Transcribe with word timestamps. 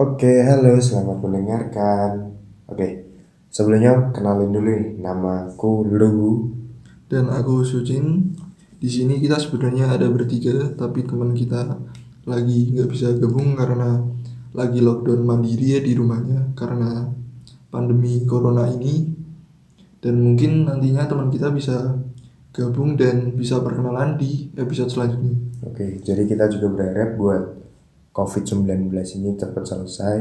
Oke, 0.00 0.40
halo, 0.48 0.80
selamat 0.80 1.20
mendengarkan. 1.20 2.32
Oke, 2.72 3.04
sebelumnya 3.52 4.08
kenalin 4.16 4.48
dulu 4.48 4.72
nih, 4.72 4.96
namaku 4.96 5.84
Lu. 5.92 6.48
Dan 7.04 7.28
aku 7.28 7.60
Sucin. 7.68 8.32
Di 8.80 8.88
sini 8.88 9.20
kita 9.20 9.36
sebenarnya 9.36 9.92
ada 9.92 10.08
bertiga, 10.08 10.72
tapi 10.72 11.04
teman 11.04 11.36
kita 11.36 11.76
lagi 12.24 12.72
nggak 12.72 12.88
bisa 12.88 13.12
gabung 13.20 13.52
karena 13.52 14.00
lagi 14.56 14.80
lockdown 14.80 15.20
mandiri 15.20 15.76
ya 15.76 15.80
di 15.84 15.92
rumahnya 15.92 16.56
karena 16.56 17.04
pandemi 17.68 18.24
corona 18.24 18.72
ini. 18.72 19.04
Dan 20.00 20.16
mungkin 20.16 20.64
nantinya 20.64 21.12
teman 21.12 21.28
kita 21.28 21.52
bisa 21.52 22.00
gabung 22.56 22.96
dan 22.96 23.36
bisa 23.36 23.60
perkenalan 23.60 24.16
di 24.16 24.48
episode 24.56 24.88
selanjutnya. 24.88 25.36
Oke, 25.68 26.00
jadi 26.00 26.24
kita 26.24 26.48
juga 26.48 26.72
berharap 26.72 27.20
buat 27.20 27.60
COVID-19 28.10 28.90
ini 28.92 29.30
cepat 29.38 29.64
selesai 29.64 30.16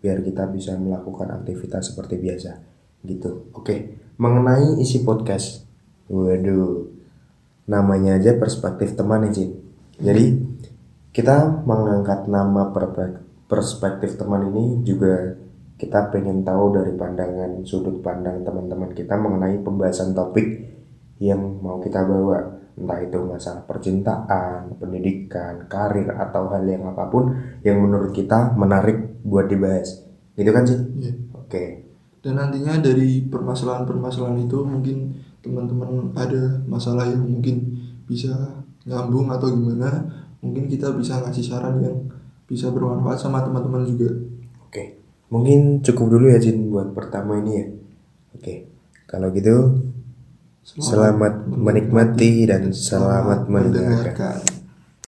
biar 0.00 0.20
kita 0.20 0.48
bisa 0.52 0.76
melakukan 0.76 1.32
aktivitas 1.32 1.92
seperti 1.92 2.20
biasa. 2.20 2.60
Gitu. 3.04 3.52
Oke, 3.56 4.00
mengenai 4.20 4.80
isi 4.80 5.04
podcast. 5.04 5.64
Waduh, 6.08 6.88
namanya 7.68 8.20
aja 8.20 8.36
perspektif 8.36 8.92
teman 8.92 9.28
ya, 9.28 9.30
Cin. 9.32 9.50
Jadi, 9.96 10.24
kita 11.14 11.64
mengangkat 11.64 12.28
nama 12.28 12.68
perspektif 13.48 14.20
teman 14.20 14.52
ini 14.52 14.84
juga 14.84 15.38
kita 15.74 16.10
pengen 16.10 16.42
tahu 16.46 16.74
dari 16.74 16.92
pandangan 16.94 17.62
sudut 17.66 17.98
pandang 17.98 18.46
teman-teman 18.46 18.94
kita 18.94 19.18
mengenai 19.18 19.58
pembahasan 19.62 20.14
topik 20.14 20.70
yang 21.18 21.58
mau 21.62 21.82
kita 21.82 22.02
bawa 22.02 22.63
entah 22.74 22.98
itu 22.98 23.18
masalah 23.22 23.62
percintaan, 23.64 24.74
pendidikan, 24.82 25.70
karir 25.70 26.10
atau 26.10 26.50
hal 26.50 26.66
yang 26.66 26.90
apa 26.90 27.06
pun 27.06 27.30
yang 27.62 27.78
menurut 27.78 28.10
kita 28.10 28.54
menarik 28.58 29.22
buat 29.22 29.46
dibahas. 29.46 30.02
Gitu 30.34 30.50
kan 30.50 30.66
sih? 30.66 30.78
Iya. 30.98 31.12
Oke. 31.38 31.64
Dan 32.18 32.40
nantinya 32.40 32.80
dari 32.82 33.22
permasalahan-permasalahan 33.30 34.48
itu 34.48 34.58
mungkin 34.64 35.12
teman-teman 35.44 36.10
ada 36.16 36.64
masalah 36.64 37.04
yang 37.06 37.22
mungkin 37.22 37.78
bisa 38.08 38.32
nyambung 38.88 39.30
atau 39.30 39.52
gimana, 39.52 40.02
mungkin 40.40 40.66
kita 40.66 40.92
bisa 40.96 41.20
ngasih 41.20 41.44
saran 41.44 41.78
yang 41.84 41.96
bisa 42.44 42.72
bermanfaat 42.72 43.20
sama 43.20 43.44
teman-teman 43.44 43.84
juga. 43.86 44.10
Oke. 44.66 44.98
Mungkin 45.30 45.84
cukup 45.84 46.16
dulu 46.16 46.26
ya 46.32 46.40
Jin 46.40 46.68
buat 46.68 46.92
pertama 46.92 47.38
ini 47.40 47.52
ya. 47.54 47.66
Oke. 48.36 48.54
Kalau 49.04 49.30
gitu 49.30 49.84
selamat 50.64 51.44
menikmati 51.44 52.48
dan 52.48 52.72
selamat 52.72 53.52
mendengarkan. 53.52 54.53